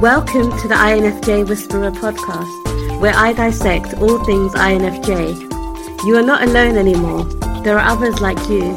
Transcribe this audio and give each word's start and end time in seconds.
Welcome 0.00 0.50
to 0.58 0.68
the 0.68 0.74
INFJ 0.74 1.48
Whisperer 1.48 1.92
podcast, 1.92 3.00
where 3.00 3.14
I 3.14 3.32
dissect 3.32 3.94
all 3.94 4.22
things 4.24 4.52
INFJ. 4.52 6.04
You 6.04 6.16
are 6.16 6.22
not 6.22 6.42
alone 6.42 6.76
anymore. 6.76 7.22
There 7.62 7.78
are 7.78 7.92
others 7.92 8.20
like 8.20 8.36
you. 8.48 8.74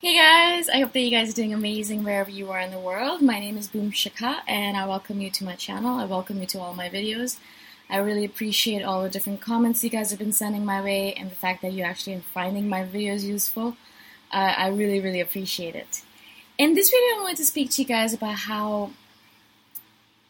Hey 0.00 0.16
guys, 0.16 0.68
I 0.68 0.80
hope 0.80 0.92
that 0.92 1.00
you 1.00 1.10
guys 1.10 1.30
are 1.30 1.36
doing 1.36 1.54
amazing 1.54 2.02
wherever 2.02 2.30
you 2.30 2.50
are 2.50 2.58
in 2.58 2.72
the 2.72 2.80
world. 2.80 3.22
My 3.22 3.38
name 3.38 3.56
is 3.56 3.68
Boom 3.68 3.92
Shikha 3.92 4.40
and 4.48 4.76
I 4.76 4.86
welcome 4.86 5.20
you 5.20 5.30
to 5.30 5.44
my 5.44 5.54
channel. 5.54 6.00
I 6.00 6.04
welcome 6.04 6.40
you 6.40 6.46
to 6.46 6.58
all 6.58 6.74
my 6.74 6.90
videos. 6.90 7.38
I 7.88 7.98
really 7.98 8.24
appreciate 8.24 8.82
all 8.82 9.04
the 9.04 9.08
different 9.08 9.40
comments 9.40 9.84
you 9.84 9.90
guys 9.90 10.10
have 10.10 10.18
been 10.18 10.32
sending 10.32 10.64
my 10.64 10.82
way 10.82 11.14
and 11.14 11.30
the 11.30 11.36
fact 11.36 11.62
that 11.62 11.72
you 11.72 11.84
actually 11.84 12.16
are 12.16 12.24
finding 12.34 12.68
my 12.68 12.82
videos 12.82 13.22
useful. 13.22 13.76
Uh, 14.32 14.54
I 14.58 14.68
really, 14.68 14.98
really 14.98 15.20
appreciate 15.20 15.76
it. 15.76 16.02
In 16.58 16.74
this 16.74 16.88
video, 16.88 17.18
I 17.18 17.20
wanted 17.20 17.36
to 17.36 17.44
speak 17.44 17.70
to 17.72 17.82
you 17.82 17.88
guys 17.88 18.14
about 18.14 18.36
how, 18.36 18.92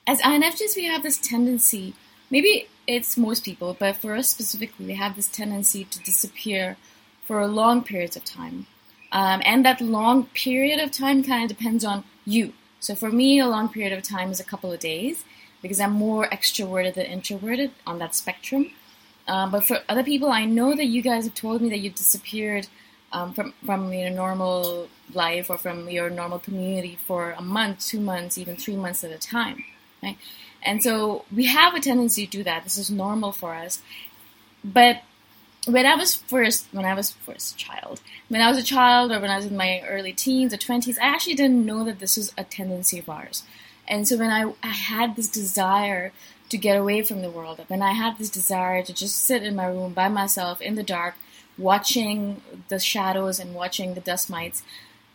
as 0.09 0.21
INFJs, 0.23 0.75
we 0.75 0.87
have 0.87 1.05
this 1.05 1.19
tendency, 1.19 1.95
maybe 2.31 2.67
it's 2.89 3.17
most 3.17 3.45
people, 3.45 3.77
but 3.79 3.95
for 3.95 4.17
us 4.17 4.29
specifically, 4.29 4.87
we 4.87 4.95
have 4.95 5.15
this 5.15 5.29
tendency 5.29 5.85
to 5.85 6.01
disappear 6.01 6.79
for 7.25 7.47
long 7.47 7.85
periods 7.85 8.17
of 8.17 8.25
time. 8.25 8.67
Um, 9.13 9.41
and 9.45 9.65
that 9.65 9.81
long 9.81 10.27
period 10.27 10.81
of 10.81 10.91
time 10.91 11.23
kind 11.23 11.49
of 11.49 11.57
depends 11.57 11.85
on 11.85 12.03
you. 12.25 12.55
So 12.81 12.97
for 12.97 13.13
me, 13.13 13.39
a 13.39 13.47
long 13.47 13.69
period 13.69 13.93
of 13.93 14.03
time 14.03 14.33
is 14.33 14.41
a 14.41 14.45
couple 14.45 14.73
of 14.73 14.81
days 14.81 15.25
because 15.63 15.79
I'm 15.79 15.93
more 15.93 16.27
extroverted 16.27 16.95
than 16.95 17.07
introverted 17.07 17.71
on 17.87 18.01
that 18.01 18.17
spectrum. 18.17 18.73
Um, 19.29 19.53
but 19.53 19.63
for 19.63 19.79
other 19.89 20.03
people, 20.03 20.33
I 20.33 20.45
know 20.45 20.75
that 20.75 20.87
you 20.87 21.03
guys 21.03 21.25
have 21.25 21.35
told 21.35 21.63
me 21.63 21.69
that 21.69 21.79
you 21.79 21.91
disappeared 21.91 22.67
um, 23.17 23.33
from 23.33 23.49
from 23.65 23.81
your 23.93 24.11
normal 24.11 24.89
life 25.15 25.47
or 25.53 25.59
from 25.65 25.79
your 25.97 26.09
normal 26.11 26.39
community 26.39 26.95
for 27.09 27.23
a 27.33 27.43
month, 27.59 27.77
two 27.91 28.01
months, 28.13 28.37
even 28.43 28.57
three 28.57 28.77
months 28.85 29.05
at 29.05 29.11
a 29.11 29.19
time, 29.19 29.65
right? 30.03 30.19
And 30.69 30.83
so 30.83 31.25
we 31.39 31.45
have 31.47 31.73
a 31.75 31.81
tendency 31.81 32.23
to 32.27 32.33
do 32.39 32.43
that. 32.45 32.65
This 32.65 32.77
is 32.77 32.91
normal 32.91 33.33
for 33.33 33.55
us. 33.65 33.75
But 34.65 35.03
when 35.67 35.87
I 35.93 35.95
was 36.03 36.11
first, 36.33 36.67
when 36.73 36.85
I 36.85 36.95
was 36.95 37.13
first 37.27 37.55
a 37.55 37.57
child, 37.57 37.97
when 38.29 38.41
I 38.41 38.49
was 38.51 38.59
a 38.59 38.71
child, 38.77 39.13
or 39.13 39.19
when 39.21 39.31
I 39.31 39.39
was 39.41 39.47
in 39.47 39.57
my 39.57 39.73
early 39.95 40.13
teens 40.13 40.53
or 40.53 40.59
twenties, 40.59 40.99
I 40.99 41.07
actually 41.15 41.39
didn't 41.43 41.67
know 41.71 41.85
that 41.85 41.99
this 42.01 42.17
was 42.17 42.33
a 42.37 42.45
tendency 42.45 42.99
of 42.99 43.09
ours. 43.09 43.45
And 43.89 44.07
so 44.09 44.17
when 44.17 44.31
I, 44.31 44.43
I 44.63 44.75
had 44.93 45.15
this 45.15 45.31
desire 45.43 46.13
to 46.49 46.57
get 46.59 46.77
away 46.77 47.03
from 47.03 47.23
the 47.23 47.31
world, 47.31 47.61
when 47.69 47.83
I 47.83 47.93
had 47.93 48.19
this 48.19 48.31
desire 48.41 48.83
to 48.83 48.93
just 49.03 49.17
sit 49.29 49.43
in 49.43 49.55
my 49.61 49.67
room 49.67 49.93
by 49.95 50.09
myself 50.09 50.61
in 50.61 50.75
the 50.75 50.83
dark 50.99 51.15
watching 51.59 52.41
the 52.69 52.79
shadows 52.79 53.39
and 53.39 53.55
watching 53.55 53.95
the 53.95 54.01
dust 54.01 54.29
mites, 54.29 54.63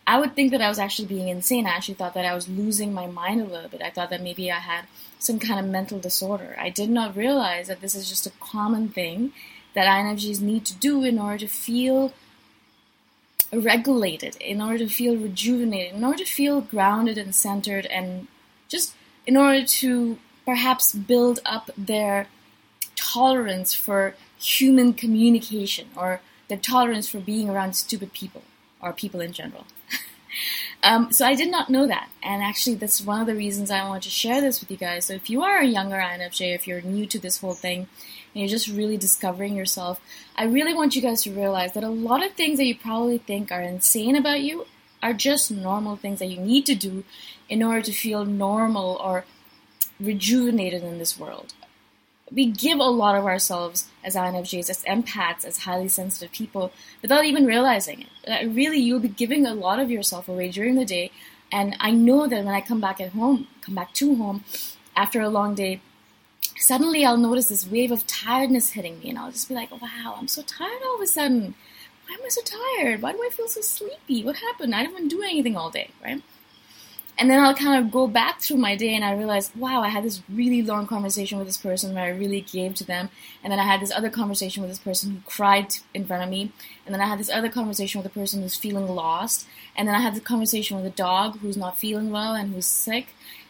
I 0.06 0.18
would 0.18 0.34
think 0.34 0.50
that 0.50 0.60
I 0.60 0.68
was 0.68 0.78
actually 0.78 1.06
being 1.06 1.28
insane. 1.28 1.66
I 1.66 1.70
actually 1.70 1.94
thought 1.94 2.14
that 2.14 2.24
I 2.24 2.34
was 2.34 2.48
losing 2.48 2.92
my 2.92 3.06
mind 3.06 3.40
a 3.40 3.44
little 3.44 3.68
bit. 3.68 3.82
I 3.82 3.90
thought 3.90 4.10
that 4.10 4.22
maybe 4.22 4.50
I 4.50 4.58
had 4.58 4.86
some 5.18 5.38
kind 5.38 5.60
of 5.60 5.70
mental 5.70 6.00
disorder. 6.00 6.56
I 6.58 6.70
did 6.70 6.90
not 6.90 7.16
realize 7.16 7.68
that 7.68 7.80
this 7.80 7.94
is 7.94 8.08
just 8.08 8.26
a 8.26 8.32
common 8.40 8.88
thing 8.88 9.32
that 9.74 9.86
INFJs 9.86 10.40
need 10.40 10.66
to 10.66 10.74
do 10.74 11.04
in 11.04 11.18
order 11.18 11.38
to 11.38 11.46
feel 11.46 12.12
regulated, 13.52 14.36
in 14.36 14.60
order 14.60 14.78
to 14.78 14.88
feel 14.88 15.16
rejuvenated, 15.16 15.94
in 15.94 16.04
order 16.04 16.24
to 16.24 16.30
feel 16.30 16.60
grounded 16.60 17.16
and 17.18 17.34
centered, 17.34 17.86
and 17.86 18.26
just 18.68 18.94
in 19.26 19.36
order 19.36 19.64
to 19.64 20.18
perhaps 20.44 20.92
build 20.92 21.40
up 21.44 21.70
their 21.78 22.26
tolerance 22.96 23.72
for 23.74 24.14
human 24.38 24.92
communication 24.92 25.88
or 25.96 26.20
their 26.48 26.58
tolerance 26.58 27.08
for 27.08 27.20
being 27.20 27.48
around 27.48 27.74
stupid 27.74 28.12
people 28.12 28.42
or 28.80 28.92
people 28.92 29.20
in 29.20 29.32
general. 29.32 29.66
um, 30.82 31.12
so 31.12 31.26
I 31.26 31.34
did 31.34 31.50
not 31.50 31.70
know 31.70 31.86
that, 31.86 32.10
and 32.22 32.42
actually, 32.42 32.76
that's 32.76 33.00
one 33.00 33.20
of 33.20 33.26
the 33.26 33.34
reasons 33.34 33.70
I 33.70 33.86
want 33.88 34.02
to 34.04 34.10
share 34.10 34.40
this 34.40 34.60
with 34.60 34.70
you 34.70 34.76
guys. 34.76 35.06
So 35.06 35.14
if 35.14 35.30
you 35.30 35.42
are 35.42 35.60
a 35.60 35.66
younger 35.66 35.96
INFJ, 35.96 36.54
if 36.54 36.66
you're 36.66 36.82
new 36.82 37.06
to 37.06 37.18
this 37.18 37.38
whole 37.38 37.54
thing, 37.54 37.88
and 38.34 38.40
you're 38.40 38.48
just 38.48 38.68
really 38.68 38.96
discovering 38.96 39.56
yourself, 39.56 40.00
I 40.36 40.44
really 40.44 40.74
want 40.74 40.96
you 40.96 41.02
guys 41.02 41.22
to 41.22 41.32
realize 41.32 41.72
that 41.74 41.84
a 41.84 41.88
lot 41.88 42.24
of 42.24 42.32
things 42.32 42.58
that 42.58 42.66
you 42.66 42.76
probably 42.76 43.18
think 43.18 43.52
are 43.52 43.62
insane 43.62 44.16
about 44.16 44.40
you 44.40 44.66
are 45.02 45.12
just 45.12 45.50
normal 45.50 45.96
things 45.96 46.20
that 46.20 46.26
you 46.26 46.40
need 46.40 46.64
to 46.66 46.74
do 46.74 47.04
in 47.48 47.62
order 47.62 47.82
to 47.82 47.92
feel 47.92 48.24
normal 48.24 48.96
or 49.02 49.24
rejuvenated 50.00 50.82
in 50.82 50.98
this 50.98 51.18
world 51.18 51.54
we 52.34 52.46
give 52.46 52.78
a 52.78 52.84
lot 52.84 53.16
of 53.16 53.24
ourselves 53.24 53.88
as 54.02 54.16
INFJs, 54.16 54.70
as 54.70 54.84
empaths, 54.84 55.44
as 55.44 55.58
highly 55.58 55.88
sensitive 55.88 56.32
people, 56.32 56.72
without 57.00 57.24
even 57.24 57.46
realizing 57.46 58.02
it. 58.02 58.08
That 58.26 58.46
really, 58.46 58.78
you'll 58.78 59.00
be 59.00 59.08
giving 59.08 59.46
a 59.46 59.54
lot 59.54 59.78
of 59.78 59.90
yourself 59.90 60.28
away 60.28 60.50
during 60.50 60.76
the 60.76 60.84
day. 60.84 61.10
And 61.50 61.76
I 61.80 61.90
know 61.90 62.26
that 62.26 62.44
when 62.44 62.54
I 62.54 62.60
come 62.60 62.80
back 62.80 63.00
at 63.00 63.12
home, 63.12 63.48
come 63.60 63.74
back 63.74 63.92
to 63.94 64.14
home 64.14 64.44
after 64.96 65.20
a 65.20 65.28
long 65.28 65.54
day, 65.54 65.80
suddenly 66.56 67.04
I'll 67.04 67.18
notice 67.18 67.48
this 67.48 67.68
wave 67.68 67.92
of 67.92 68.06
tiredness 68.06 68.70
hitting 68.70 69.00
me, 69.00 69.10
and 69.10 69.18
I'll 69.18 69.32
just 69.32 69.48
be 69.48 69.54
like, 69.54 69.70
wow, 69.70 70.16
I'm 70.16 70.28
so 70.28 70.42
tired 70.42 70.82
all 70.84 70.96
of 70.96 71.02
a 71.02 71.06
sudden. 71.06 71.54
Why 72.08 72.14
am 72.14 72.24
I 72.24 72.28
so 72.28 72.42
tired? 72.42 73.02
Why 73.02 73.12
do 73.12 73.18
I 73.22 73.30
feel 73.30 73.48
so 73.48 73.60
sleepy? 73.60 74.24
What 74.24 74.36
happened? 74.36 74.74
I 74.74 74.82
didn't 74.82 74.96
even 74.96 75.08
do 75.08 75.22
anything 75.22 75.56
all 75.56 75.70
day, 75.70 75.90
right? 76.02 76.22
And 77.18 77.30
then 77.30 77.38
I'll 77.38 77.54
kind 77.54 77.84
of 77.84 77.92
go 77.92 78.06
back 78.06 78.40
through 78.40 78.56
my 78.56 78.74
day 78.74 78.94
and 78.94 79.04
I 79.04 79.12
realize, 79.12 79.52
wow, 79.54 79.82
I 79.82 79.88
had 79.88 80.02
this 80.02 80.22
really 80.32 80.62
long 80.62 80.86
conversation 80.86 81.38
with 81.38 81.46
this 81.46 81.58
person 81.58 81.94
where 81.94 82.04
I 82.04 82.08
really 82.08 82.40
gave 82.40 82.74
to 82.76 82.84
them. 82.84 83.10
And 83.42 83.52
then 83.52 83.60
I 83.60 83.64
had 83.64 83.80
this 83.80 83.92
other 83.92 84.08
conversation 84.08 84.62
with 84.62 84.70
this 84.70 84.78
person 84.78 85.10
who 85.10 85.20
cried 85.26 85.74
in 85.92 86.06
front 86.06 86.22
of 86.22 86.30
me. 86.30 86.52
And 86.86 86.94
then 86.94 87.02
I 87.02 87.06
had 87.06 87.18
this 87.18 87.30
other 87.30 87.50
conversation 87.50 87.98
with 88.02 88.10
a 88.10 88.14
person 88.18 88.40
who's 88.40 88.56
feeling 88.56 88.88
lost. 88.88 89.46
And 89.76 89.86
then 89.86 89.94
I 89.94 90.00
had 90.00 90.14
the 90.14 90.20
conversation 90.20 90.76
with 90.76 90.86
a 90.86 90.96
dog 90.96 91.38
who's 91.40 91.56
not 91.56 91.78
feeling 91.78 92.10
well 92.10 92.34
and 92.34 92.54
who's 92.54 92.66
sick. 92.66 93.08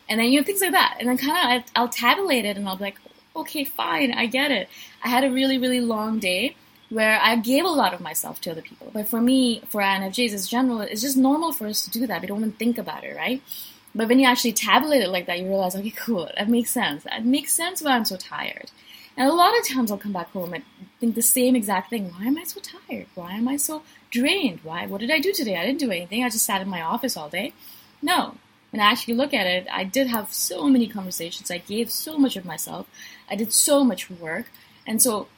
And 0.08 0.18
then, 0.18 0.32
you 0.32 0.40
know, 0.40 0.44
things 0.44 0.60
like 0.60 0.72
that. 0.72 0.96
And 0.98 1.08
then 1.08 1.16
kind 1.16 1.62
of 1.62 1.70
I'll 1.76 1.88
tabulate 1.88 2.44
it 2.44 2.56
and 2.56 2.68
I'll 2.68 2.76
be 2.76 2.84
like, 2.84 2.98
okay, 3.36 3.64
fine, 3.64 4.12
I 4.12 4.26
get 4.26 4.50
it. 4.50 4.68
I 5.04 5.08
had 5.08 5.24
a 5.24 5.30
really, 5.30 5.56
really 5.56 5.80
long 5.80 6.18
day 6.18 6.56
where 6.92 7.18
I 7.22 7.36
gave 7.36 7.64
a 7.64 7.68
lot 7.68 7.94
of 7.94 8.00
myself 8.00 8.40
to 8.42 8.50
other 8.50 8.60
people. 8.60 8.90
But 8.92 9.08
for 9.08 9.20
me, 9.20 9.62
for 9.68 9.80
INFJs 9.80 10.34
as 10.34 10.46
general, 10.46 10.82
it's 10.82 11.00
just 11.00 11.16
normal 11.16 11.50
for 11.52 11.66
us 11.66 11.82
to 11.84 11.90
do 11.90 12.06
that. 12.06 12.20
We 12.20 12.26
don't 12.26 12.40
even 12.40 12.52
think 12.52 12.76
about 12.76 13.02
it, 13.02 13.16
right? 13.16 13.40
But 13.94 14.08
when 14.08 14.18
you 14.18 14.26
actually 14.26 14.52
tabulate 14.52 15.02
it 15.02 15.08
like 15.08 15.26
that, 15.26 15.38
you 15.38 15.46
realize, 15.46 15.74
okay, 15.74 15.90
cool, 15.90 16.28
that 16.36 16.50
makes 16.50 16.70
sense. 16.70 17.04
That 17.04 17.24
makes 17.24 17.54
sense 17.54 17.80
why 17.80 17.92
I'm 17.92 18.04
so 18.04 18.16
tired. 18.16 18.70
And 19.16 19.28
a 19.28 19.32
lot 19.32 19.58
of 19.58 19.66
times 19.66 19.90
I'll 19.90 19.96
come 19.98 20.12
back 20.12 20.32
home 20.32 20.52
and 20.52 20.64
think 21.00 21.14
the 21.14 21.22
same 21.22 21.56
exact 21.56 21.88
thing. 21.88 22.10
Why 22.10 22.26
am 22.26 22.36
I 22.36 22.44
so 22.44 22.60
tired? 22.60 23.06
Why 23.14 23.32
am 23.32 23.48
I 23.48 23.56
so 23.56 23.82
drained? 24.10 24.60
Why? 24.62 24.86
What 24.86 25.00
did 25.00 25.10
I 25.10 25.18
do 25.18 25.32
today? 25.32 25.56
I 25.56 25.64
didn't 25.64 25.80
do 25.80 25.90
anything. 25.90 26.22
I 26.22 26.28
just 26.28 26.44
sat 26.44 26.60
in 26.60 26.68
my 26.68 26.82
office 26.82 27.16
all 27.16 27.30
day. 27.30 27.54
No. 28.02 28.36
When 28.70 28.80
I 28.80 28.90
actually 28.90 29.14
look 29.14 29.32
at 29.32 29.46
it, 29.46 29.66
I 29.70 29.84
did 29.84 30.08
have 30.08 30.32
so 30.32 30.68
many 30.68 30.86
conversations. 30.86 31.50
I 31.50 31.58
gave 31.58 31.90
so 31.90 32.18
much 32.18 32.36
of 32.36 32.44
myself. 32.44 32.86
I 33.30 33.36
did 33.36 33.52
so 33.52 33.82
much 33.82 34.10
work. 34.10 34.46
And 34.86 35.00
so 35.00 35.28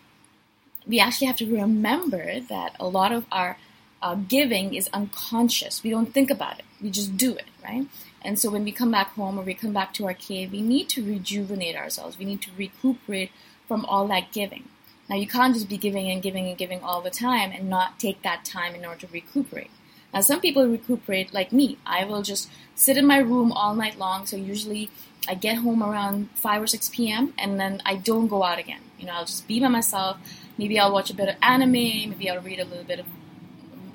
we 0.87 1.01
actually 1.01 1.27
have 1.27 1.37
to 1.37 1.51
remember 1.51 2.41
that 2.41 2.77
a 2.79 2.87
lot 2.87 3.13
of 3.13 3.27
our 3.33 3.57
uh, 4.03 4.15
giving 4.15 4.75
is 4.75 4.89
unconscious. 4.93 5.83
We 5.83 5.91
don't 5.91 6.13
think 6.13 6.31
about 6.31 6.59
it. 6.59 6.65
We 6.83 6.91
just 6.91 7.17
do 7.17 7.35
it, 7.35 7.47
right? 7.63 7.87
And 8.21 8.39
so 8.39 8.51
when 8.51 8.65
we 8.65 8.73
come 8.73 8.91
back 8.91 9.15
home 9.15 9.39
or 9.39 9.43
we 9.43 9.55
come 9.55 9.73
back 9.73 9.95
to 9.95 10.07
our 10.07 10.15
cave, 10.15 10.53
we 10.53 10.61
need 10.61 10.89
to 10.91 11.05
rejuvenate 11.05 11.77
ourselves. 11.77 12.19
We 12.19 12.25
need 12.25 12.43
to 12.43 12.51
recuperate 12.57 13.31
from 13.67 13.85
all 13.87 14.07
that 14.09 14.33
giving. 14.33 14.69
Now, 15.09 15.17
you 15.17 15.27
can't 15.27 15.55
just 15.55 15.69
be 15.69 15.77
giving 15.77 16.11
and 16.11 16.23
giving 16.23 16.49
and 16.49 16.57
giving 16.57 16.81
all 16.81 17.03
the 17.03 17.11
time 17.11 17.53
and 17.53 17.69
not 17.69 17.99
take 17.99 18.23
that 18.23 18.45
time 18.45 18.75
in 18.75 18.85
order 18.87 19.07
to 19.07 19.13
recuperate. 19.13 19.71
Now, 20.13 20.21
some 20.21 20.41
people 20.41 20.67
recuperate 20.67 21.35
like 21.35 21.53
me. 21.53 21.79
I 21.85 22.05
will 22.05 22.23
just 22.23 22.51
sit 22.75 22.97
in 22.97 23.07
my 23.07 23.19
room 23.19 23.53
all 23.53 23.75
night 23.75 23.99
long. 23.99 24.25
So, 24.25 24.37
usually, 24.37 24.91
I 25.29 25.35
get 25.35 25.59
home 25.59 25.83
around 25.83 26.31
5 26.35 26.63
or 26.63 26.67
6 26.67 26.89
p.m. 26.91 27.35
and 27.39 27.61
then 27.61 27.83
I 27.85 27.97
don't 27.97 28.29
go 28.29 28.43
out 28.43 28.59
again. 28.59 28.81
You 28.99 29.07
know, 29.07 29.13
I'll 29.13 29.25
just 29.27 29.47
be 29.47 29.61
by 29.61 29.69
myself. 29.69 30.19
Maybe 30.57 30.79
I'll 30.79 30.93
watch 30.93 31.11
a 31.11 31.15
bit 31.15 31.29
of 31.29 31.37
anime. 31.43 31.73
Maybe 31.73 32.31
I'll 32.31 32.41
read 32.41 32.61
a 32.61 32.65
little 32.65 32.85
bit 32.85 33.01
of 33.01 33.07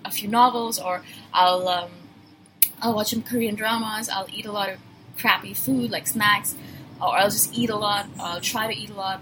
a 0.05 0.11
few 0.11 0.27
novels, 0.27 0.79
or 0.79 1.03
I'll 1.33 1.67
um, 1.67 1.89
I'll 2.81 2.95
watch 2.95 3.11
some 3.11 3.23
Korean 3.23 3.55
dramas. 3.55 4.09
I'll 4.09 4.27
eat 4.33 4.45
a 4.45 4.51
lot 4.51 4.69
of 4.69 4.79
crappy 5.17 5.53
food 5.53 5.91
like 5.91 6.07
snacks, 6.07 6.55
or 7.01 7.17
I'll 7.17 7.29
just 7.29 7.53
eat 7.53 7.69
a 7.69 7.75
lot. 7.75 8.07
I'll 8.19 8.41
try 8.41 8.71
to 8.71 8.77
eat 8.77 8.89
a 8.89 8.93
lot. 8.93 9.21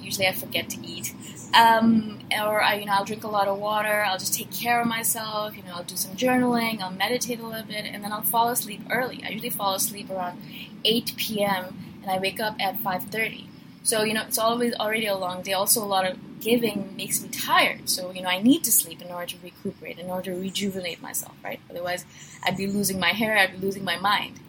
Usually, 0.00 0.26
I 0.26 0.32
forget 0.32 0.68
to 0.70 0.84
eat. 0.84 1.14
Um, 1.54 2.20
or 2.32 2.62
I, 2.62 2.76
you 2.76 2.86
know, 2.86 2.92
I'll 2.92 3.04
drink 3.04 3.24
a 3.24 3.28
lot 3.28 3.46
of 3.46 3.58
water. 3.58 4.04
I'll 4.06 4.18
just 4.18 4.34
take 4.34 4.50
care 4.50 4.80
of 4.80 4.86
myself. 4.86 5.56
You 5.56 5.62
know, 5.62 5.74
I'll 5.74 5.84
do 5.84 5.96
some 5.96 6.16
journaling. 6.16 6.80
I'll 6.80 6.90
meditate 6.90 7.38
a 7.40 7.46
little 7.46 7.66
bit, 7.66 7.84
and 7.84 8.02
then 8.02 8.12
I'll 8.12 8.22
fall 8.22 8.48
asleep 8.48 8.80
early. 8.90 9.22
I 9.24 9.30
usually 9.30 9.50
fall 9.50 9.74
asleep 9.74 10.10
around 10.10 10.42
8 10.84 11.12
p.m. 11.16 11.76
and 12.02 12.10
I 12.10 12.18
wake 12.18 12.40
up 12.40 12.56
at 12.58 12.78
5:30. 12.78 13.46
So 13.84 14.02
you 14.04 14.14
know, 14.14 14.22
it's 14.22 14.38
always 14.38 14.74
already 14.74 15.06
a 15.06 15.16
long 15.16 15.42
day. 15.42 15.52
Also, 15.52 15.82
a 15.82 15.86
lot 15.86 16.06
of 16.06 16.18
giving 16.42 16.94
makes 16.96 17.22
me 17.22 17.28
tired. 17.28 17.88
So 17.88 18.10
you 18.10 18.22
know, 18.22 18.28
I 18.28 18.42
need 18.42 18.64
to 18.64 18.72
sleep 18.72 19.00
in 19.00 19.08
order 19.08 19.26
to 19.26 19.36
recuperate, 19.42 19.98
in 19.98 20.10
order 20.10 20.32
to 20.32 20.40
rejuvenate 20.40 21.00
myself. 21.00 21.34
Right? 21.42 21.60
Otherwise, 21.70 22.04
I'd 22.44 22.56
be 22.56 22.66
losing 22.66 23.00
my 23.00 23.10
hair. 23.10 23.38
I'd 23.38 23.52
be 23.52 23.66
losing 23.66 23.84
my 23.84 23.98
mind. 23.98 24.40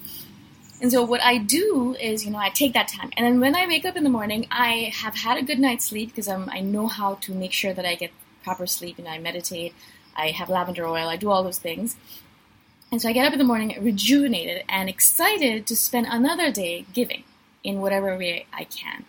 And 0.81 0.91
so 0.91 1.01
what 1.03 1.21
I 1.23 1.37
do 1.37 1.95
is, 1.97 2.25
you 2.25 2.31
know, 2.31 2.39
I 2.39 2.49
take 2.49 2.73
that 2.73 2.89
time, 2.89 3.11
and 3.15 3.25
then 3.25 3.39
when 3.39 3.55
I 3.55 3.65
wake 3.67 3.85
up 3.85 3.95
in 3.95 4.03
the 4.03 4.09
morning, 4.09 4.47
I 4.51 4.91
have 4.93 5.15
had 5.15 5.37
a 5.37 5.41
good 5.41 5.59
night's 5.59 5.85
sleep 5.85 6.09
because 6.09 6.27
I'm, 6.27 6.49
know 6.73 6.87
how 6.87 7.15
to 7.15 7.33
make 7.33 7.53
sure 7.53 7.73
that 7.73 7.85
I 7.85 7.95
get 7.95 8.11
proper 8.43 8.67
sleep, 8.67 8.99
and 8.99 9.07
I 9.07 9.17
meditate, 9.17 9.73
I 10.13 10.31
have 10.31 10.49
lavender 10.49 10.85
oil, 10.85 11.07
I 11.07 11.15
do 11.15 11.31
all 11.31 11.41
those 11.41 11.59
things. 11.59 11.95
And 12.91 13.01
so 13.01 13.07
I 13.07 13.13
get 13.13 13.25
up 13.25 13.31
in 13.31 13.39
the 13.39 13.45
morning 13.45 13.75
rejuvenated 13.81 14.65
and 14.67 14.89
excited 14.89 15.65
to 15.67 15.75
spend 15.75 16.07
another 16.09 16.51
day 16.51 16.85
giving 16.91 17.23
in 17.63 17.79
whatever 17.79 18.17
way 18.17 18.45
I 18.51 18.65
can? 18.65 19.05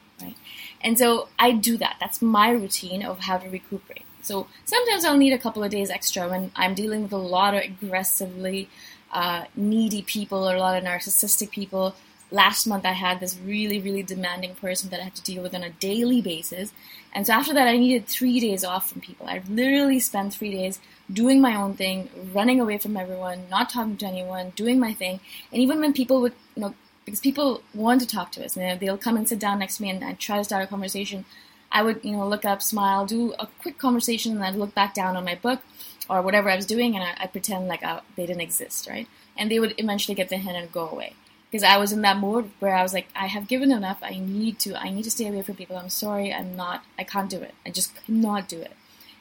And 0.85 0.99
so 0.99 1.29
I 1.39 1.53
do 1.53 1.79
that. 1.79 1.97
That's 1.99 2.21
my 2.21 2.51
routine 2.51 3.03
of 3.03 3.21
how 3.21 3.39
to 3.39 3.49
recuperate. 3.49 4.05
So 4.23 4.47
sometimes 4.65 5.05
I'll 5.05 5.17
need 5.17 5.33
a 5.33 5.39
couple 5.39 5.65
of 5.65 5.71
days 5.71 5.91
extra 5.91 6.29
when 6.29 6.53
I'm 6.55 6.75
dealing 6.75 7.03
with 7.03 7.13
a 7.13 7.17
lot 7.17 7.55
of 7.55 7.63
aggressively 7.63 8.69
uh, 9.11 9.45
needy 9.57 10.03
people 10.03 10.49
or 10.49 10.55
a 10.55 10.61
lot 10.61 10.77
of 10.77 10.85
narcissistic 10.85 11.51
people. 11.51 11.95
Last 12.31 12.67
month, 12.67 12.85
I 12.85 12.93
had 12.93 13.21
this 13.21 13.39
really, 13.45 13.79
really 13.81 14.03
demanding 14.03 14.55
person 14.57 14.91
that 14.91 15.01
I 15.01 15.05
had 15.05 15.15
to 15.15 15.23
deal 15.23 15.43
with 15.43 15.55
on 15.55 15.63
a 15.63 15.71
daily 15.71 16.21
basis. 16.21 16.73
And 17.13 17.27
so 17.27 17.33
after 17.33 17.55
that, 17.55 17.69
I 17.69 17.77
needed 17.77 18.07
three 18.07 18.41
days 18.41 18.65
off 18.65 18.91
from 18.91 19.01
people. 19.01 19.27
I 19.27 19.43
literally 19.49 20.01
spent 20.01 20.35
three 20.35 20.51
days 20.51 20.81
doing 21.13 21.41
my 21.41 21.55
own 21.55 21.75
thing, 21.75 22.09
running 22.33 22.61
away 22.61 22.79
from 22.79 22.97
everyone, 22.97 23.45
not 23.51 23.71
talking 23.71 23.97
to 23.99 24.07
anyone, 24.07 24.53
doing 24.57 24.81
my 24.81 24.93
thing. 24.93 25.21
And 25.53 25.63
even 25.63 25.81
when 25.81 25.93
people 25.93 26.21
would, 26.23 26.33
you 26.57 26.63
know, 26.63 26.75
because 27.05 27.21
people 27.21 27.63
want 27.75 28.01
to 28.01 28.07
talk 28.07 28.33
to 28.33 28.45
us, 28.45 28.57
and 28.57 28.81
they'll 28.81 28.99
come 28.99 29.17
and 29.17 29.29
sit 29.29 29.39
down 29.39 29.59
next 29.59 29.77
to 29.77 29.83
me 29.83 29.91
and 29.91 30.05
I 30.05 30.15
try 30.15 30.39
to 30.39 30.45
start 30.45 30.65
a 30.65 30.67
conversation. 30.67 31.25
I 31.71 31.83
would, 31.83 32.01
you 32.05 32.13
know, 32.13 32.27
look 32.29 32.45
up, 32.45 32.63
smile, 32.63 33.05
do 33.05 33.35
a 33.39 33.49
quick 33.61 33.79
conversation, 33.79 34.33
and 34.33 34.45
I'd 34.45 34.55
look 34.55 34.75
back 34.75 34.95
down 34.95 35.17
on 35.17 35.25
my 35.25 35.35
book 35.35 35.61
or 36.09 36.23
whatever 36.23 36.49
I 36.49 36.57
was 36.57 36.67
doing, 36.67 36.95
and 36.95 37.03
I, 37.03 37.25
I 37.25 37.27
pretend 37.27 37.67
like 37.67 37.83
I, 37.83 38.01
they 38.17 38.27
didn't 38.27 38.43
exist, 38.43 38.87
right? 38.89 39.09
And 39.37 39.51
they 39.51 39.59
would 39.59 39.75
eventually 39.79 40.15
get 40.15 40.29
the 40.29 40.37
hint 40.37 40.57
and 40.57 40.71
go 40.71 40.89
away 40.89 41.15
because 41.55 41.63
I 41.63 41.77
was 41.77 41.93
in 41.93 42.03
that 42.03 42.17
mode 42.17 42.51
where 42.59 42.75
I 42.75 42.83
was 42.83 42.93
like, 42.93 43.07
I 43.15 43.27
have 43.27 43.47
given 43.47 43.71
enough. 43.71 43.99
I 44.03 44.19
need 44.19 44.59
to. 44.61 44.75
I 44.75 44.91
need 44.91 45.05
to 45.05 45.11
stay 45.13 45.29
away 45.29 45.43
from 45.43 45.55
people. 45.55 45.77
I'm 45.77 45.89
sorry. 45.89 46.35
I'm 46.35 46.57
not. 46.57 46.85
I 46.99 47.05
can't 47.05 47.31
do 47.31 47.41
it. 47.43 47.55
I 47.65 47.71
just 47.71 47.95
cannot 48.05 48.49
do 48.49 48.61
it. 48.61 48.73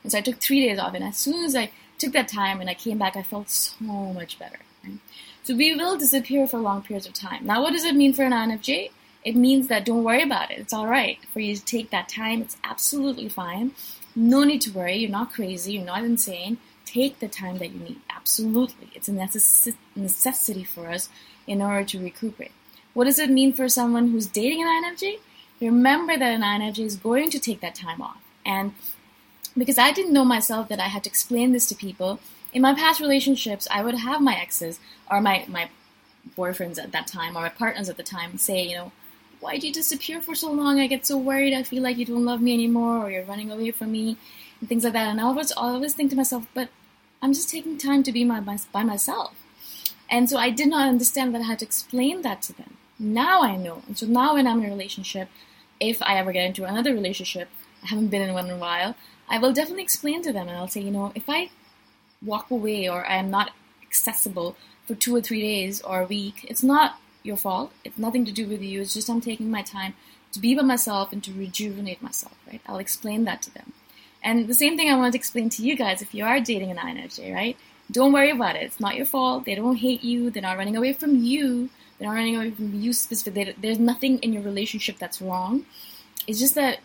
And 0.02 0.12
so 0.12 0.18
I 0.18 0.22
took 0.22 0.38
three 0.38 0.66
days 0.66 0.80
off, 0.80 0.96
and 0.96 1.04
as 1.04 1.16
soon 1.16 1.46
as 1.46 1.56
I 1.56 1.70
took 1.98 2.14
that 2.14 2.28
time 2.28 2.60
and 2.60 2.70
I 2.70 2.74
came 2.74 2.98
back, 2.98 3.16
I 3.16 3.24
felt 3.24 3.50
so 3.50 3.76
much 3.82 4.40
better. 4.40 4.60
So 5.44 5.56
we 5.56 5.76
will 5.76 5.98
disappear 5.98 6.48
for 6.48 6.60
long 6.60 6.82
periods 6.82 7.08
of 7.08 7.14
time. 7.14 7.46
Now, 7.46 7.62
what 7.62 7.74
does 7.74 7.84
it 7.84 7.96
mean 7.96 8.14
for 8.14 8.24
an 8.24 8.32
INFJ? 8.32 8.92
It 9.24 9.36
means 9.36 9.68
that 9.68 9.86
don't 9.86 10.04
worry 10.04 10.22
about 10.22 10.52
it. 10.52 10.60
It's 10.60 10.74
all 10.74 10.88
right 10.88 11.18
for 11.32 11.40
you 11.40 11.56
to 11.56 11.64
take 11.64 11.90
that 11.92 12.10
time. 12.10 12.42
It's 12.42 12.58
absolutely 12.64 13.30
fine. 13.30 13.72
No 14.16 14.44
need 14.44 14.62
to 14.62 14.72
worry. 14.72 14.98
You're 14.98 15.10
not 15.10 15.34
crazy. 15.34 15.74
You're 15.74 15.86
not 15.86 16.04
insane 16.04 16.58
take 16.94 17.20
the 17.20 17.28
time 17.28 17.58
that 17.58 17.72
you 17.72 17.80
need. 17.80 18.00
Absolutely. 18.10 18.90
It's 18.94 19.08
a 19.08 19.12
necess- 19.12 19.76
necessity 19.96 20.64
for 20.64 20.90
us 20.90 21.10
in 21.48 21.62
order 21.62 21.84
to 21.86 22.00
recuperate. 22.00 22.52
What 22.94 23.06
does 23.06 23.20
it 23.20 23.30
mean 23.30 23.54
for 23.54 23.68
someone 23.68 24.12
who's 24.12 24.28
dating 24.28 24.62
an 24.62 24.68
INFJ? 24.68 25.20
Remember 25.60 26.18
that 26.18 26.34
an 26.34 26.42
INFJ 26.42 26.80
is 26.80 26.96
going 26.96 27.30
to 27.32 27.40
take 27.40 27.62
that 27.62 27.76
time 27.76 28.02
off. 28.02 28.22
And 28.46 28.74
because 29.58 29.78
I 29.78 29.92
didn't 29.92 30.14
know 30.14 30.26
myself 30.26 30.68
that 30.70 30.80
I 30.80 30.88
had 30.88 31.04
to 31.04 31.10
explain 31.10 31.52
this 31.52 31.68
to 31.70 31.76
people, 31.76 32.20
in 32.54 32.62
my 32.62 32.74
past 32.74 33.00
relationships, 33.00 33.68
I 33.72 33.84
would 33.84 33.96
have 33.96 34.22
my 34.22 34.36
exes 34.36 34.80
or 35.10 35.22
my, 35.22 35.46
my 35.48 35.70
boyfriends 36.38 36.82
at 36.82 36.92
that 36.92 37.08
time 37.08 37.36
or 37.36 37.42
my 37.42 37.50
partners 37.50 37.90
at 37.90 37.98
the 37.98 38.04
time 38.04 38.38
say, 38.38 38.64
you 38.64 38.76
know, 38.76 38.92
why 39.40 39.54
did 39.54 39.64
you 39.64 39.74
disappear 39.74 40.22
for 40.22 40.36
so 40.36 40.52
long? 40.52 40.80
I 40.80 40.88
get 40.88 41.06
so 41.06 41.18
worried. 41.18 41.54
I 41.54 41.64
feel 41.64 41.84
like 41.84 41.98
you 41.98 42.06
don't 42.06 42.26
love 42.26 42.42
me 42.42 42.54
anymore 42.54 43.00
or 43.00 43.12
you're 43.12 43.26
running 43.26 43.52
away 43.52 43.72
from 43.72 43.92
me 43.92 44.18
and 44.60 44.70
things 44.70 44.84
like 44.84 44.94
that. 44.94 45.10
And 45.10 45.20
I 45.20 45.24
always, 45.24 45.52
I 45.52 45.62
always 45.62 45.94
think 45.94 46.12
to 46.12 46.16
myself, 46.16 46.48
but 46.54 46.70
I'm 47.22 47.34
just 47.34 47.50
taking 47.50 47.78
time 47.78 48.04
to 48.04 48.12
be 48.12 48.24
my, 48.24 48.40
my, 48.40 48.58
by 48.72 48.84
myself. 48.84 49.34
And 50.10 50.30
so 50.30 50.38
I 50.38 50.50
did 50.50 50.68
not 50.68 50.88
understand 50.88 51.34
that 51.34 51.42
I 51.42 51.46
had 51.46 51.60
to 51.60 51.66
explain 51.66 52.22
that 52.22 52.42
to 52.44 52.54
them. 52.54 52.78
Now 53.00 53.42
I 53.42 53.58
know. 53.58 53.82
And 53.88 53.98
so 53.98 54.06
now 54.06 54.36
when 54.36 54.48
I'm 54.48 54.60
in 54.60 54.66
a 54.66 54.70
relationship, 54.70 55.28
if 55.80 56.02
I 56.04 56.18
ever 56.18 56.32
get 56.32 56.46
into 56.46 56.64
another 56.64 56.94
relationship, 56.94 57.50
I 57.84 57.88
haven't 57.88 58.10
been 58.10 58.22
in 58.22 58.34
one 58.34 58.46
in 58.46 58.52
a 58.52 58.58
while, 58.58 58.96
I 59.34 59.40
will 59.40 59.52
definitely 59.52 59.82
explain 59.82 60.22
to 60.22 60.32
them 60.32 60.48
and 60.48 60.56
I'll 60.56 60.68
say, 60.68 60.82
you 60.82 60.92
know, 60.92 61.12
if 61.16 61.28
I 61.28 61.50
walk 62.24 62.52
away 62.52 62.88
or 62.88 63.04
I 63.04 63.16
am 63.16 63.32
not 63.32 63.50
accessible 63.82 64.56
for 64.86 64.94
two 64.94 65.16
or 65.16 65.22
three 65.22 65.42
days 65.42 65.82
or 65.82 66.02
a 66.02 66.06
week, 66.06 66.46
it's 66.48 66.62
not 66.62 67.00
your 67.24 67.36
fault. 67.36 67.72
It's 67.84 67.98
nothing 67.98 68.26
to 68.26 68.32
do 68.32 68.48
with 68.48 68.62
you. 68.62 68.82
It's 68.82 68.94
just 68.94 69.10
I'm 69.10 69.22
taking 69.22 69.50
my 69.50 69.64
time 69.64 69.96
to 70.34 70.40
be 70.40 70.54
by 70.54 70.62
myself 70.62 71.12
and 71.12 71.24
to 71.24 71.34
rejuvenate 71.34 72.00
myself, 72.04 72.36
right? 72.46 72.62
I'll 72.68 72.78
explain 72.78 73.24
that 73.24 73.42
to 73.42 73.54
them. 73.56 73.74
And 74.22 74.48
the 74.48 74.54
same 74.54 74.78
thing 74.78 74.92
I 74.92 74.96
wanted 74.96 75.14
to 75.14 75.18
explain 75.18 75.50
to 75.50 75.64
you 75.64 75.76
guys 75.76 76.04
if 76.04 76.14
you 76.14 76.24
are 76.26 76.40
dating 76.40 76.70
an 76.70 76.78
INFJ, 76.78 77.34
right? 77.34 77.58
Don't 77.92 78.14
worry 78.14 78.30
about 78.30 78.56
it. 78.56 78.62
It's 78.62 78.80
not 78.80 78.96
your 78.96 79.08
fault. 79.08 79.46
They 79.46 79.56
don't 79.56 79.78
hate 79.78 80.04
you. 80.04 80.30
They're 80.30 80.44
not 80.44 80.60
running 80.60 80.78
away 80.78 80.94
from 80.94 81.24
you. 81.24 81.72
They're 81.98 82.08
not 82.08 82.14
running 82.14 82.36
away 82.36 82.52
from 82.52 82.80
you 82.80 82.94
specifically. 82.94 83.56
There's 83.60 83.80
nothing 83.80 84.20
in 84.20 84.32
your 84.32 84.44
relationship 84.44 85.00
that's 85.00 85.24
wrong. 85.24 85.66
It's 86.28 86.40
just 86.40 86.54
that 86.54 86.82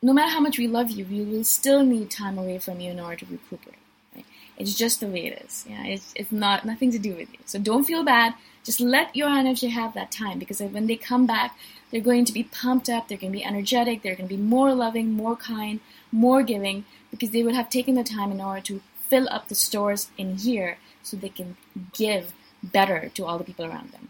no 0.00 0.12
matter 0.12 0.30
how 0.30 0.40
much 0.40 0.58
we 0.58 0.68
love 0.68 0.90
you, 0.90 1.04
we 1.04 1.22
will 1.22 1.44
still 1.44 1.84
need 1.84 2.10
time 2.10 2.38
away 2.38 2.58
from 2.58 2.80
you 2.80 2.90
in 2.90 3.00
order 3.00 3.16
to 3.16 3.26
recuperate. 3.26 3.78
Right? 4.14 4.24
It's 4.56 4.74
just 4.74 5.00
the 5.00 5.06
way 5.06 5.26
it 5.26 5.42
is. 5.44 5.64
Yeah, 5.68 5.84
it's, 5.84 6.12
it's 6.14 6.32
not 6.32 6.64
nothing 6.64 6.90
to 6.92 6.98
do 6.98 7.14
with 7.14 7.32
you. 7.32 7.38
So 7.46 7.58
don't 7.58 7.84
feel 7.84 8.04
bad. 8.04 8.34
Just 8.64 8.80
let 8.80 9.14
your 9.16 9.28
energy 9.28 9.68
have 9.68 9.94
that 9.94 10.12
time 10.12 10.38
because 10.38 10.60
when 10.60 10.86
they 10.86 10.96
come 10.96 11.26
back, 11.26 11.56
they're 11.90 12.00
going 12.00 12.24
to 12.26 12.32
be 12.32 12.44
pumped 12.44 12.88
up. 12.88 13.08
They're 13.08 13.18
going 13.18 13.32
to 13.32 13.38
be 13.38 13.44
energetic. 13.44 14.02
They're 14.02 14.14
going 14.14 14.28
to 14.28 14.36
be 14.36 14.40
more 14.40 14.74
loving, 14.74 15.12
more 15.12 15.36
kind, 15.36 15.80
more 16.12 16.42
giving 16.42 16.84
because 17.10 17.30
they 17.30 17.42
would 17.42 17.54
have 17.54 17.70
taken 17.70 17.94
the 17.94 18.04
time 18.04 18.30
in 18.30 18.40
order 18.40 18.60
to 18.62 18.82
fill 19.08 19.28
up 19.30 19.48
the 19.48 19.54
stores 19.54 20.10
in 20.18 20.36
here 20.36 20.78
so 21.02 21.16
they 21.16 21.30
can 21.30 21.56
give 21.92 22.32
better 22.62 23.10
to 23.14 23.24
all 23.24 23.38
the 23.38 23.44
people 23.44 23.64
around 23.64 23.92
them. 23.92 24.08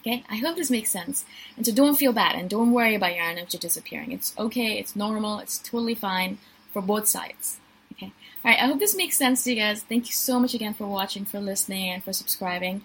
Okay, 0.00 0.24
I 0.30 0.36
hope 0.36 0.56
this 0.56 0.70
makes 0.70 0.90
sense. 0.90 1.24
And 1.56 1.66
so 1.66 1.72
don't 1.72 1.96
feel 1.96 2.12
bad 2.12 2.34
and 2.34 2.48
don't 2.48 2.72
worry 2.72 2.94
about 2.94 3.14
your 3.14 3.24
energy 3.24 3.58
disappearing. 3.58 4.12
It's 4.12 4.34
okay, 4.38 4.78
it's 4.78 4.96
normal, 4.96 5.40
it's 5.40 5.58
totally 5.58 5.94
fine 5.94 6.38
for 6.72 6.80
both 6.80 7.06
sides. 7.06 7.58
Okay, 7.92 8.12
all 8.44 8.50
right, 8.50 8.62
I 8.62 8.66
hope 8.66 8.78
this 8.78 8.96
makes 8.96 9.16
sense 9.16 9.44
to 9.44 9.50
you 9.50 9.56
guys. 9.56 9.82
Thank 9.82 10.06
you 10.06 10.12
so 10.12 10.40
much 10.40 10.54
again 10.54 10.74
for 10.74 10.86
watching, 10.86 11.24
for 11.24 11.40
listening, 11.40 11.90
and 11.90 12.02
for 12.02 12.12
subscribing. 12.12 12.82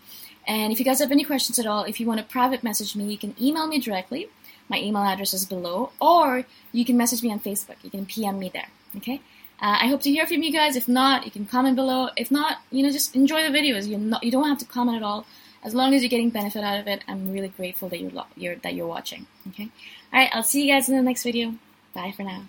And 0.47 0.73
if 0.73 0.79
you 0.79 0.85
guys 0.85 0.99
have 0.99 1.11
any 1.11 1.23
questions 1.23 1.57
at 1.57 1.65
all, 1.65 1.83
if 1.85 1.99
you 1.99 2.05
want 2.05 2.19
to 2.19 2.25
private 2.25 2.63
message 2.63 2.95
me, 2.95 3.05
you 3.05 3.17
can 3.17 3.33
email 3.41 3.65
me 3.65 3.79
directly 3.79 4.29
my 4.67 4.79
email 4.79 5.03
address 5.03 5.33
is 5.33 5.45
below, 5.45 5.91
or 5.99 6.45
you 6.71 6.85
can 6.85 6.97
message 6.97 7.21
me 7.21 7.31
on 7.31 7.39
Facebook. 7.39 7.75
You 7.83 7.89
can 7.89 8.05
PM 8.05 8.39
me 8.39 8.49
there. 8.49 8.67
Okay. 8.97 9.21
Uh, 9.61 9.77
I 9.81 9.87
hope 9.87 10.01
to 10.01 10.11
hear 10.11 10.25
from 10.25 10.43
you 10.43 10.51
guys. 10.51 10.75
If 10.75 10.87
not, 10.87 11.25
you 11.25 11.31
can 11.31 11.45
comment 11.45 11.75
below. 11.75 12.09
If 12.17 12.29
not, 12.31 12.57
you 12.71 12.83
know, 12.83 12.91
just 12.91 13.15
enjoy 13.15 13.43
the 13.43 13.57
videos. 13.57 13.87
You 13.87 14.17
you 14.21 14.31
don't 14.31 14.47
have 14.47 14.59
to 14.59 14.65
comment 14.65 14.97
at 14.97 15.03
all. 15.03 15.25
As 15.65 15.73
long 15.73 15.95
as 15.95 16.03
you're 16.03 16.09
getting 16.09 16.29
benefit 16.29 16.63
out 16.63 16.79
of 16.79 16.87
it, 16.87 17.03
I'm 17.07 17.33
really 17.33 17.47
grateful 17.47 17.89
that 17.89 17.99
you're, 17.99 18.11
you're 18.37 18.55
that 18.57 18.75
you're 18.75 18.85
watching. 18.85 19.25
Okay. 19.49 19.67
All 20.13 20.19
right. 20.19 20.29
I'll 20.31 20.43
see 20.43 20.63
you 20.63 20.71
guys 20.71 20.87
in 20.87 20.95
the 20.95 21.01
next 21.01 21.23
video. 21.23 21.55
Bye 21.95 22.13
for 22.15 22.21
now. 22.21 22.43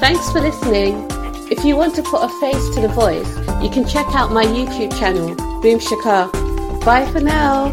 Thanks 0.00 0.30
for 0.32 0.40
listening. 0.40 1.06
If 1.48 1.64
you 1.64 1.76
want 1.76 1.94
to 1.94 2.02
put 2.02 2.22
a 2.24 2.28
face 2.40 2.74
to 2.74 2.80
the 2.80 2.88
voice, 2.88 3.38
you 3.62 3.70
can 3.70 3.86
check 3.86 4.06
out 4.08 4.32
my 4.32 4.44
YouTube 4.44 4.98
channel, 4.98 5.36
Boom 5.60 5.78
Shikha. 5.78 6.84
Bye 6.84 7.06
for 7.12 7.20
now. 7.20 7.72